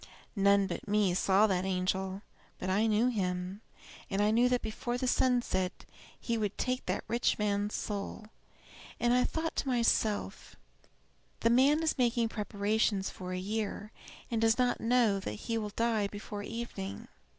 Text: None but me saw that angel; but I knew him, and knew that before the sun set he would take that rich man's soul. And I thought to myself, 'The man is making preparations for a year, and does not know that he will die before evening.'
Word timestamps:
None 0.35 0.65
but 0.65 0.87
me 0.87 1.13
saw 1.13 1.45
that 1.45 1.63
angel; 1.63 2.23
but 2.57 2.71
I 2.71 2.87
knew 2.87 3.05
him, 3.09 3.61
and 4.09 4.33
knew 4.33 4.49
that 4.49 4.63
before 4.63 4.97
the 4.97 5.05
sun 5.05 5.43
set 5.43 5.85
he 6.19 6.39
would 6.39 6.57
take 6.57 6.87
that 6.87 7.03
rich 7.07 7.37
man's 7.37 7.75
soul. 7.75 8.25
And 8.99 9.13
I 9.13 9.23
thought 9.23 9.55
to 9.57 9.67
myself, 9.67 10.55
'The 11.41 11.51
man 11.51 11.83
is 11.83 11.99
making 11.99 12.29
preparations 12.29 13.11
for 13.11 13.31
a 13.31 13.37
year, 13.37 13.91
and 14.31 14.41
does 14.41 14.57
not 14.57 14.81
know 14.81 15.19
that 15.19 15.33
he 15.45 15.59
will 15.59 15.69
die 15.69 16.07
before 16.07 16.41
evening.' 16.41 17.07